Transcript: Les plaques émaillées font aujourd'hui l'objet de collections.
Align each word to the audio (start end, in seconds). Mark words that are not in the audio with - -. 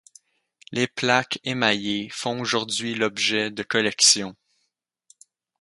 Les 0.71 0.87
plaques 0.87 1.37
émaillées 1.43 2.09
font 2.09 2.39
aujourd'hui 2.41 2.95
l'objet 2.95 3.51
de 3.51 3.61
collections. 3.61 4.35